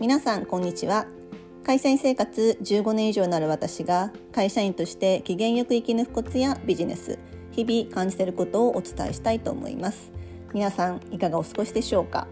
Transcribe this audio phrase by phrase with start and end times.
[0.00, 1.06] 皆さんこんにちは。
[1.64, 7.18] 会社員生活15年以上になる私が会社員として機嫌よく生き抜くコツやビジネス
[7.50, 10.12] 日々感じていることをお伝えしたいと思います。
[10.54, 12.28] 皆さんいかがお過ごしでしょうか？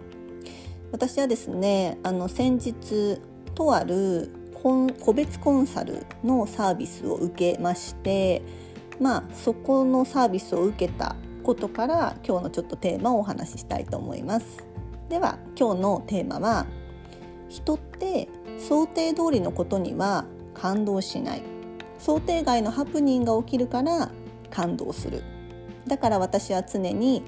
[0.92, 3.20] 私はですねあの先日
[3.56, 4.30] とある
[4.62, 8.42] 個別コンサルのサービスを受けまして
[9.00, 14.64] まあそこのサービスを受けたことから今日のちょっとテーマをお話ししたいと思います。
[15.08, 16.66] では今日のテーマは
[17.48, 18.28] 人って
[18.58, 20.24] 想定通りのことには
[20.54, 21.42] 感動しない。
[21.98, 24.10] 想定外のハプニングが起きるから
[24.50, 25.22] 感動する。
[25.86, 27.22] だから私は常に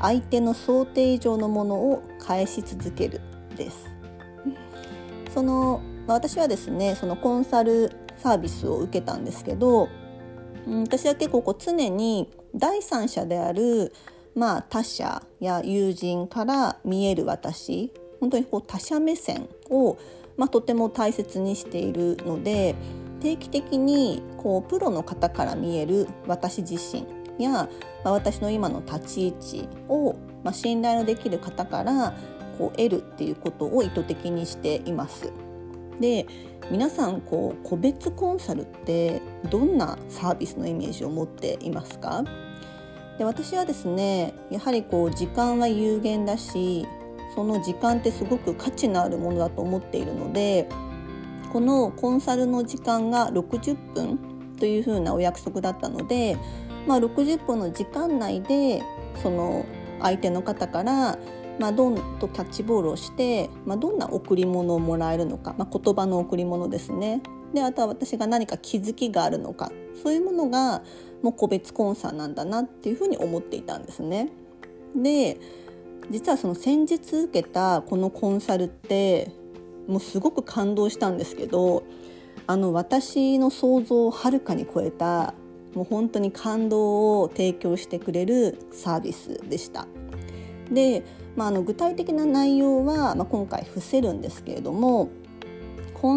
[0.00, 3.20] 相手の想定以上のものを返し続ける
[3.56, 3.94] です。
[5.32, 9.88] その私はですねそのコンサルサービスを受けたんですけど
[10.66, 13.92] 私は結構こう常に第三者である
[14.34, 17.92] まあ他者や友人から見える私
[18.24, 19.98] 本当にこう他者目線を、
[20.38, 22.74] まあ、とても大切にしているので
[23.20, 27.06] 定期的にこうプロの方から見える私自身
[27.38, 27.68] や、ま
[28.04, 32.14] あ、私の今の立ち位置を、まあ、信頼のできる方から
[32.56, 35.30] こう得るっていうことを意図的にしています。
[36.00, 36.26] で
[36.70, 42.24] 皆さんこう個別コンサルってどんなサービスのイメージを持っていますか？
[43.18, 46.86] で私はですねやはりこう時間は有限だし
[47.34, 50.68] その時間ってすごく価値のあるものだと思っているので
[51.52, 54.18] このコンサルの時間が60分
[54.58, 56.36] というふうなお約束だったので、
[56.86, 58.82] まあ、60分の時間内で
[59.22, 59.64] その
[60.00, 61.18] 相手の方から
[61.58, 67.22] まあ、どんとキャッチボールをして、まあ、どんな贈り物をもらえるのか、まあ、言葉の贈り物ですね
[67.52, 69.70] であとは私が何か気づきがあるのか
[70.02, 70.82] そういうものが
[71.22, 74.30] もう個別コンサーなんだなっていうふうに思っていたんですね。
[74.96, 75.38] で
[76.10, 79.30] 実はその先日受けたこのコンサルって
[79.88, 81.84] もうすごく感動したんですけど
[82.46, 85.34] あの私の想像をはるかに超えた
[85.74, 89.86] もう本当に感動を提供してくれるサービスでした。
[90.70, 91.02] で、
[91.36, 95.10] まあ、あの具体的な内容は、まあ、今回伏せるんですけれども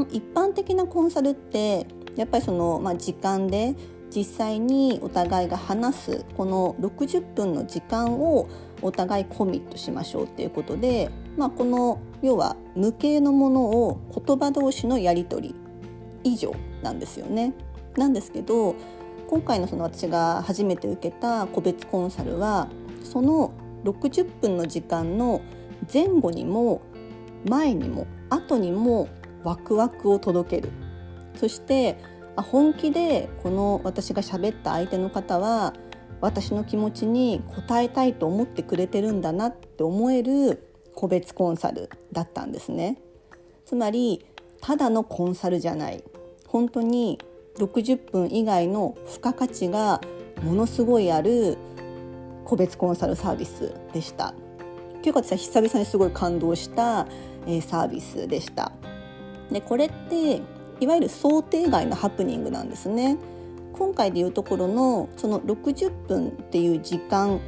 [0.10, 3.76] 一般的なコンサルってやっぱりその、まあ、時間で
[4.16, 8.48] 実際にお互いが話すこの60分の時間を
[8.82, 15.56] お互いコミットしましょうっていうことで、まあ、この要は無形のものを言葉同士のやり取り
[16.24, 17.54] 以上なんですよね。
[17.96, 18.76] なんですけど
[19.28, 22.70] 今回のその私が初めて受けた個別コンサルは
[23.04, 23.52] その
[23.84, 25.42] 60分の時間の
[25.92, 26.82] 前後にも
[27.48, 29.08] 前にも後にも
[29.44, 30.72] ワクワクを届ける
[31.36, 31.98] そして
[32.44, 35.74] 本気でこの私が喋った相手の方は
[36.22, 42.98] 私の気持ちに応えたいと思ってくれてるんだなって思える個別コンサルだったんですね。
[43.66, 44.26] つまり
[44.62, 46.04] ただのコンサルじゃない。
[46.48, 47.20] 本当に
[47.58, 50.02] 60分以外の付加価値が
[50.42, 51.58] ものすごいある
[52.46, 54.34] 個別コンサルサービスでした。
[55.02, 57.06] 結構私は久々にすごい感動した、
[57.62, 58.72] サービスでした。
[59.52, 60.42] でこれって
[60.80, 63.18] いわゆる想定外のハプニングなんですね
[63.74, 67.40] 今回でいうところのその60分っていう時間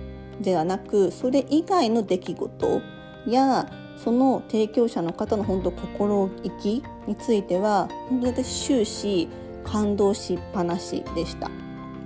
[0.42, 2.82] ではなくそれ以外の出来事
[3.28, 9.28] やその提供者の方の本当心意気については本当に私終始
[9.64, 11.52] 感動しっぱなしでした。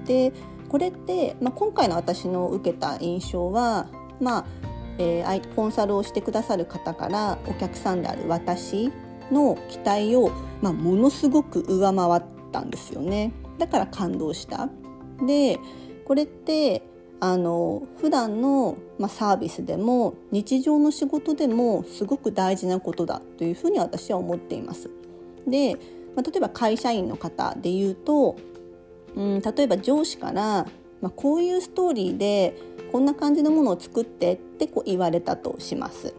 [0.06, 0.34] で
[0.70, 3.88] これって、まあ、今回の私の受けた印象は
[4.20, 4.46] まあ
[4.98, 8.92] えー、コンサルをしてくださる方からお客さんである私
[9.32, 13.32] の期待を、まあ、ものすごく上回ったんですよね。
[13.58, 14.70] だから感動した
[15.26, 15.60] で
[16.06, 16.82] これって
[17.20, 24.90] あの普段のまあ、サービスでも日常の仕事でもすごく大事なことだというふうに私は思っています。
[25.48, 25.76] で、
[26.16, 28.38] まあ、例えば会社員の方で言うと、
[29.16, 30.68] うん、例えば上司から、
[31.02, 32.56] まあ、こういうストーリーで
[32.94, 36.14] こんな感じのものを作ってってこう言われたとします。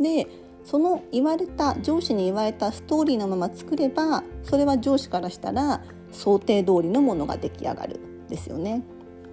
[0.00, 0.26] で
[0.66, 8.82] その言われた上司に言われたストーリーのまま作ればそれは上司からしたら想定通りのものが出来上がるですよね。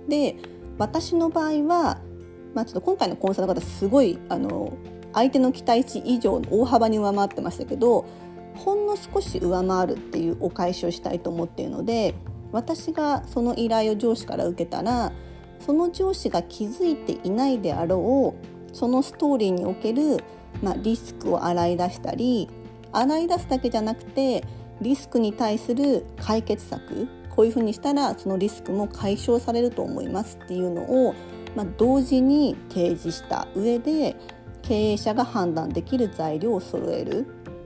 [0.07, 0.35] で
[0.77, 2.01] 私の場合は、
[2.53, 4.77] まあ、ちょっと今回のコンサルの方すごいあの
[5.12, 8.06] 相手の期待値以上大幅に上回ってましたけど
[8.56, 12.13] ほんの少し上回るっていうお返しをしたいと思っているので
[12.51, 15.12] 私がその依頼を上司から受けたら
[15.59, 20.18] その上司が気づいていないであろうそのストーリーにおける、
[20.61, 22.50] まあ、リスクを洗い出したり
[22.91, 24.44] 洗い出すだけじゃなくて
[24.81, 31.15] リスクに対する解決策こういうふうにしたらそのリスクも解消されると思いますっていうのを、
[31.55, 34.15] まあ、同時に提示した上で
[34.61, 37.25] 経営者が判断できる材料を揃える。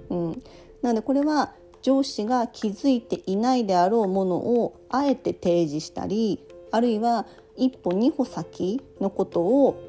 [0.10, 0.44] うん、
[0.82, 9.82] なのでこれは上司が気づいていないであろうものをあえて提示したりあるいは一歩二歩先のことを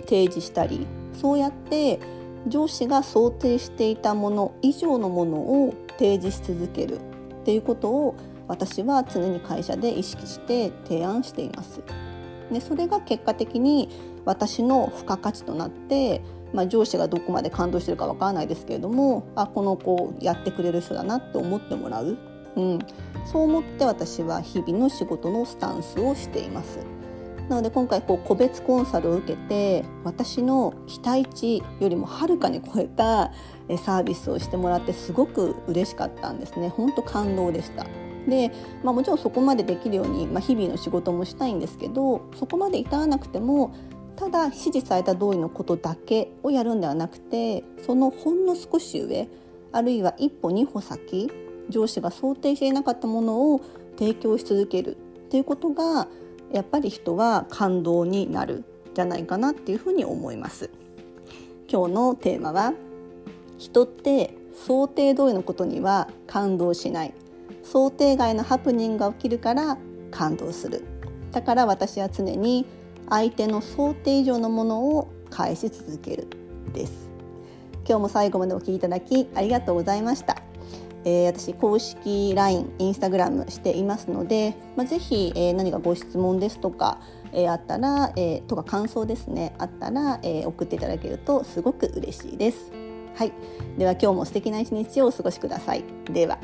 [0.00, 2.00] 提示したりそうやって
[2.46, 7.00] 上司が想定していたもの以上のものを提示し続けるっ
[7.44, 8.16] ていうことを
[8.48, 11.82] 私は常に会社で意識して提案しています。
[12.50, 13.88] でそれが結果的に
[14.24, 16.20] 私の付加価値となって、
[16.52, 22.18] まあ、上司がどこまで感動してるかわからないですけれどもあこの子やってくれる人だなって思ってもらう、
[22.56, 22.78] うん、
[23.24, 26.80] そう思って私は日々の仕事のスタンスをしています。
[27.50, 33.32] なので今回こう個別コンサルを受けて私の期待値よりもはるかに超えた
[33.84, 36.68] サービスをしてもらってすごく嬉しかったんですね。
[36.68, 37.84] 本当感動でした。
[38.28, 38.52] で、
[38.84, 43.74] まあ、もちろんそこまでできるように、まあ、日々の仕事もしたいんですけどそこまで至らなくても
[44.14, 49.28] ただ指示された通りのことだけをやるんではなくてそのほんの少し上
[49.72, 51.32] あるいは一歩二歩先
[51.70, 53.60] 上司が想定していなかったものを
[53.98, 56.06] 提供し続けるっていうことが
[56.52, 58.64] やっぱり人は感動になる
[58.94, 60.70] じゃないかなっていうふうに思います。
[61.70, 62.72] 今日のテーマは
[63.58, 67.14] 人って想定通りのことには感動しない。
[67.62, 69.78] 想定外のハプニングが起きるから
[70.10, 70.84] 感動する。
[71.30, 72.66] だから私は常に
[73.08, 76.26] 相手の想定以上のものを返し続ける
[76.72, 77.10] です。
[77.88, 80.39] 今日も最後までお聞きいただきありがとうございました。
[81.04, 87.00] えー、私公式 LINE、インスタグラムしていますので、まあ、ぜひ、えー、何かご質問ですとか、
[87.32, 92.72] えー、あったら、えー、とか感想ですねあったら、えー、送っていただけるとすごく嬉しいです。
[93.16, 93.32] はい、
[93.76, 95.84] では今日も素敵な一日をお過ごしください。
[96.10, 96.38] では。